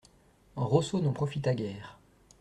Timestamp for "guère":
1.53-1.99